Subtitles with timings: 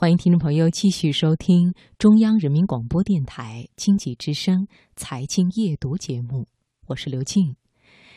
[0.00, 6.48] 欢迎听众朋友继续收听中央人民广播电台经济之声财经夜读节目，
[6.86, 7.54] 我是刘静。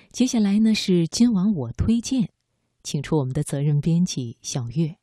[0.09, 2.29] 接下来呢是今晚我推荐，
[2.83, 4.95] 请出我们的责任编辑小月。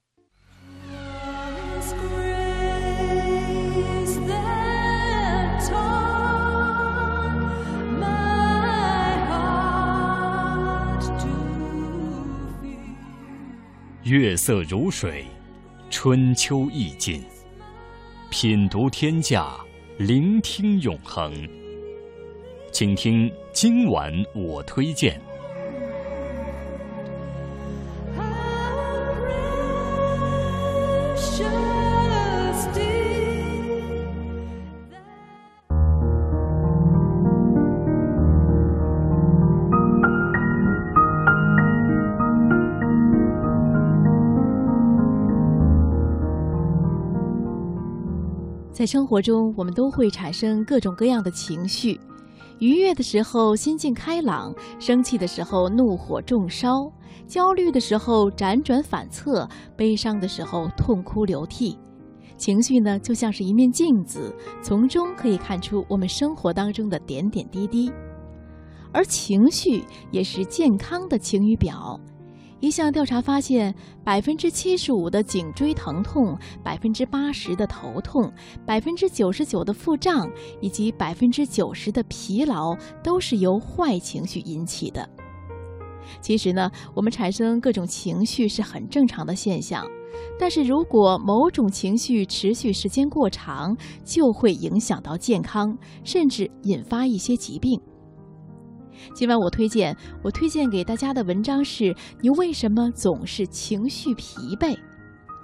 [14.05, 15.27] 月色如水，
[16.03, 17.23] 春秋意境，
[18.30, 19.61] 品读天下，
[19.98, 21.30] 聆听永恒。
[22.73, 25.21] 请听今晚我推荐。
[48.80, 52.01] 在生活中，我们都会产生各种各样的情绪：
[52.60, 56.91] 愉悦的时候心境开朗，生气的时候怒火中烧，
[57.27, 59.46] 焦虑的时候辗转反侧，
[59.77, 61.79] 悲伤的时候痛哭流涕。
[62.38, 67.93] 情绪呢，就像是一面镜子，从中可以看出我们生活当中的点点滴滴。
[68.94, 72.00] 而情绪也是健康的晴雨表。
[72.61, 73.75] 一项调查发现，
[74.05, 78.31] 百分之七十五的颈椎疼痛，百分之八十的头痛，
[78.66, 80.31] 百分之九十九的腹胀，
[80.61, 85.09] 以及百分之九十的疲劳，都是由坏情绪引起的。
[86.21, 89.87] 其实呢，我们产生各种情绪是很正常的现象，
[90.38, 93.75] 但是如果某种情绪持续时间过长，
[94.05, 97.81] 就会影响到健康，甚至引发一些疾病。
[99.15, 101.84] 今晚我推荐，我推荐给大家的文章是
[102.21, 104.75] 《你为什么总是情绪疲惫》，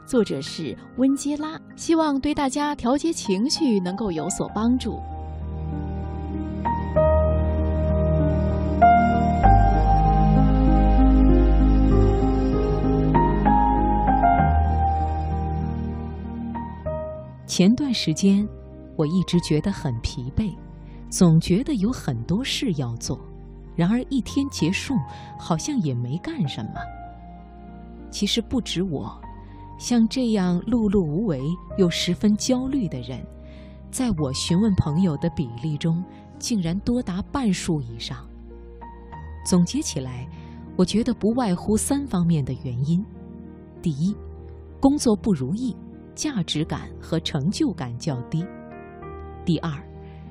[0.06, 4.98] 作者是温基拉，希望对大家调节情绪能够有所帮助。
[17.46, 18.46] 前段时间，
[18.96, 20.54] 我一直觉得很疲惫，
[21.08, 23.18] 总觉得有很多事要做。
[23.76, 24.94] 然而一天结束，
[25.38, 26.80] 好像也没干什么。
[28.10, 29.14] 其实不止我，
[29.78, 31.42] 像这样碌碌无为
[31.76, 33.24] 又十分焦虑的人，
[33.90, 36.02] 在我询问朋友的比例中，
[36.38, 38.26] 竟然多达半数以上。
[39.44, 40.26] 总结起来，
[40.76, 43.04] 我觉得不外乎三方面的原因：
[43.82, 44.16] 第一，
[44.80, 45.76] 工作不如意，
[46.14, 48.42] 价值感和成就感较低；
[49.44, 49.70] 第二，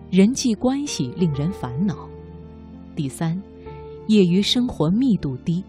[0.10, 2.10] 人际关系令人烦恼。
[2.96, 3.40] 第三，
[4.08, 5.64] 业余生活密度低，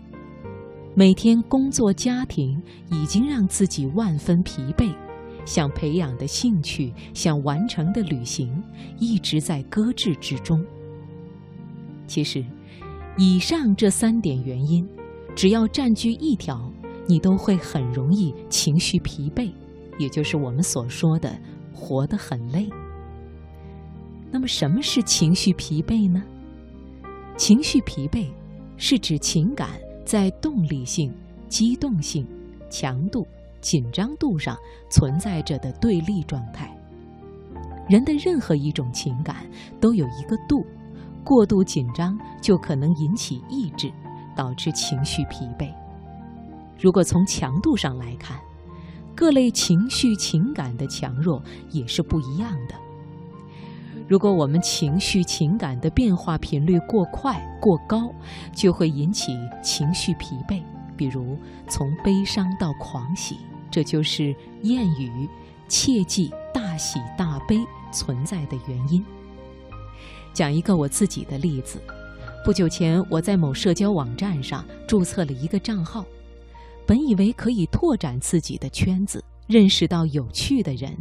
[0.94, 4.94] 每天工作家庭已经让自己万分疲惫，
[5.44, 8.62] 想培养的兴趣、想完成的旅行
[8.98, 10.64] 一直在搁置之中。
[12.06, 12.44] 其实，
[13.18, 14.88] 以上这三点原因，
[15.34, 16.72] 只要占据一条，
[17.08, 19.50] 你都会很容易情绪疲惫，
[19.98, 21.36] 也就是我们所说的
[21.74, 22.68] 活得很累。
[24.30, 26.22] 那么，什么是情绪疲惫呢？
[27.36, 28.26] 情绪疲惫，
[28.78, 31.14] 是指情感在动力性、
[31.48, 32.26] 机动性、
[32.70, 33.26] 强度、
[33.60, 34.56] 紧张度上
[34.90, 36.74] 存在着的对立状态。
[37.88, 39.46] 人的任何一种情感
[39.78, 40.64] 都有一个度，
[41.22, 43.92] 过度紧张就可能引起抑制，
[44.34, 45.70] 导致情绪疲惫。
[46.80, 48.40] 如果从强度上来看，
[49.14, 52.74] 各类情绪情感的强弱也是不一样的。
[54.08, 58.12] 如果我们情绪情感的变化频率过快过高，
[58.54, 60.62] 就会引起情绪疲惫。
[60.96, 61.36] 比如
[61.68, 63.36] 从悲伤到狂喜，
[63.70, 65.28] 这就是谚语
[65.68, 67.58] “切记大喜大悲”
[67.92, 69.04] 存在的原因。
[70.32, 71.82] 讲一个我自己的例子：
[72.44, 76.04] 不久前我在某社交网站上注册了一个账号，
[76.86, 80.96] 本以为可以拓展自己的圈子，认识到有趣的人。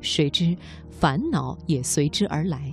[0.00, 0.56] 谁知
[0.90, 2.72] 烦恼也随之而来。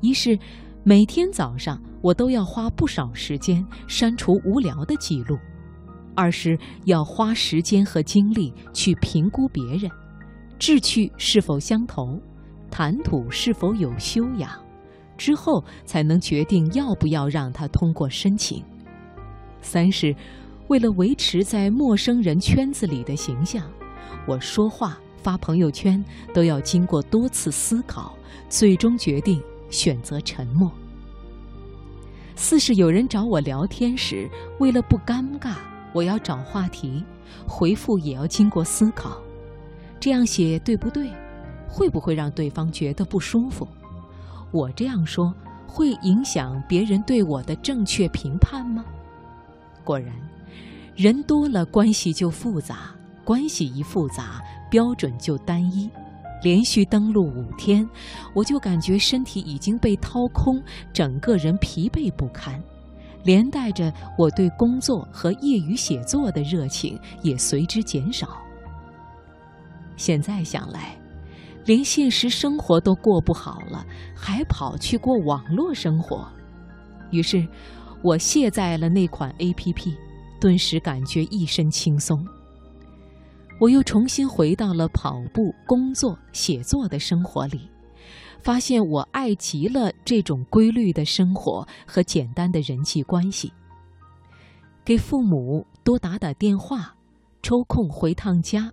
[0.00, 0.38] 一是
[0.84, 5.36] 每天早上我都要花不少时间删除无聊的记录；
[6.14, 9.90] 二是要花时间和精力去评估别人，
[10.58, 12.18] 志趣是否相投，
[12.70, 14.50] 谈吐是否有修养，
[15.16, 18.62] 之后才能决定要不要让他通过申请；
[19.60, 20.14] 三是
[20.68, 23.68] 为了维持在陌生人圈子里的形象，
[24.26, 24.98] 我说话。
[25.22, 28.16] 发朋友圈都要经过多次思考，
[28.48, 30.70] 最终决定选择沉默。
[32.36, 35.56] 四是有人找我聊天时，为了不尴尬，
[35.92, 37.04] 我要找话题，
[37.46, 39.20] 回复也要经过思考。
[40.00, 41.10] 这样写对不对？
[41.68, 43.66] 会不会让对方觉得不舒服？
[44.52, 45.34] 我这样说
[45.66, 48.84] 会影响别人对我的正确评判吗？
[49.84, 50.14] 果然，
[50.96, 52.94] 人多了关系就复杂，
[53.24, 55.90] 关系一复杂，标准就单一。
[56.40, 57.84] 连续登录五天，
[58.32, 60.62] 我就感觉身体已经被掏空，
[60.92, 62.62] 整个人疲惫不堪，
[63.24, 68.38] 连带着我对工作和业余写作的热情也随之减少。
[69.96, 70.96] 现在想来，
[71.64, 73.84] 连现实生活都过不好了，
[74.14, 76.24] 还跑去过网络生活。
[77.10, 77.44] 于是，
[78.00, 79.96] 我卸载了那款 A.P.P，
[80.40, 82.24] 顿时感觉一身轻松。
[83.58, 87.68] 我又重新回到了跑步、工作、写作的生活里，
[88.40, 93.52] 发现我爱极了这种规律的生活和简单的人际关系。
[94.84, 96.94] 给父母多打打电话，
[97.42, 98.70] 抽空回趟家。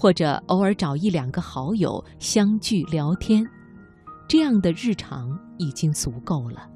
[0.00, 3.44] 或者偶尔找一两个好友相聚聊天，
[4.28, 6.70] 这样的日常已经足够了。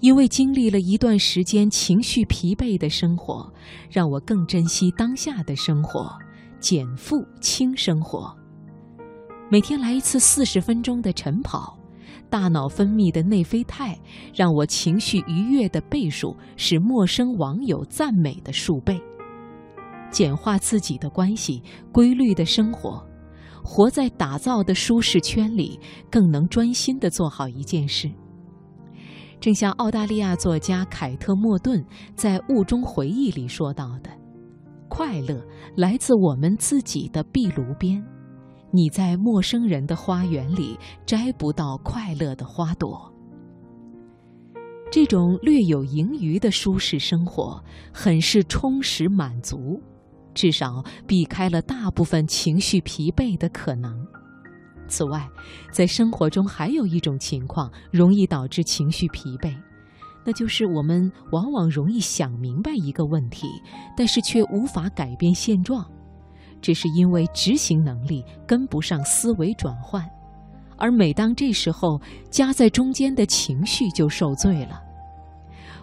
[0.00, 3.52] 因为经历了一段时间情绪疲惫的生活，
[3.90, 6.10] 让我更珍惜当下的生活，
[6.58, 8.34] 减负轻生活。
[9.50, 11.78] 每天来一次四十分钟的晨跑，
[12.30, 13.98] 大脑分泌的内啡肽
[14.34, 18.98] 让我情绪愉悦的倍数是陌生网友赞美的数倍。
[20.10, 21.62] 简化自己的关系，
[21.92, 23.06] 规律的生活，
[23.62, 25.78] 活在打造的舒适圈里，
[26.10, 28.10] 更能专心的做好一件事。
[29.40, 31.82] 正像澳大利亚作家凯特·莫顿
[32.14, 34.10] 在《雾中回忆》里说到的
[34.86, 35.42] ：“快乐
[35.76, 38.04] 来自我们自己的壁炉边，
[38.70, 43.10] 你在陌生人的花园里摘不到快乐的花朵。”
[44.92, 47.64] 这种略有盈余的舒适生活，
[47.94, 49.80] 很是充实满足。
[50.34, 54.06] 至少避开了大部分情绪疲惫的可能。
[54.90, 55.26] 此外，
[55.72, 59.56] 在生活中还有一种情况容易导致情绪疲惫，
[60.26, 63.46] 那就是我们往往容易想明白一个问题，
[63.96, 65.88] 但是却无法改变现状，
[66.60, 70.04] 这是因为执行能力跟不上思维转换，
[70.76, 74.82] 而每当这时候，夹在中间的情绪就受罪了。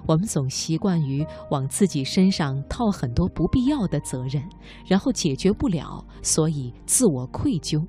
[0.05, 4.41] 我们总习惯于往自己身上套很多不必要的责任，
[4.85, 7.85] 然后解决不了，所以自我愧疚。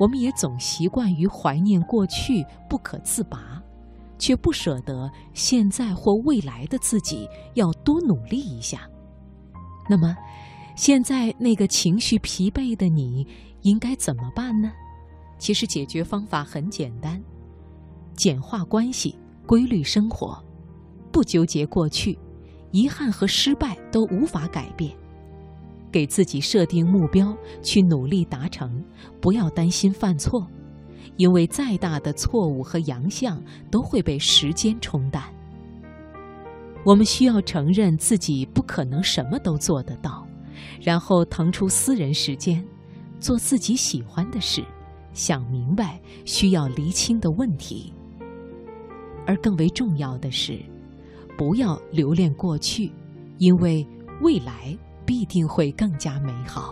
[0.00, 3.62] 我们也总习惯于怀念过去，不可自拔，
[4.18, 8.88] 却不舍得现在或未来的自己要多努力一下。
[9.90, 10.16] 那么，
[10.74, 13.26] 现在那个情绪疲惫的你
[13.60, 14.72] 应该怎么办呢？
[15.38, 17.22] 其实解决方法很简单：
[18.14, 20.42] 简化关系，规律生活。
[21.12, 22.18] 不纠结过去，
[22.70, 24.96] 遗憾和失败都无法改变。
[25.90, 28.84] 给自己设定目标，去努力达成，
[29.20, 30.46] 不要担心犯错，
[31.16, 35.22] 因为再大的错误和洋相都会被时间冲淡。
[36.84, 40.26] 我们需要承认自己不可能什么都做得到，
[40.80, 42.64] 然后腾出私人时间，
[43.18, 44.64] 做自己喜欢的事，
[45.12, 47.92] 想明白需要厘清的问题。
[49.26, 50.58] 而更为重要的是。
[51.38, 52.92] 不要留恋过去，
[53.38, 53.86] 因为
[54.20, 54.76] 未来
[55.10, 56.68] 必定会更加美好。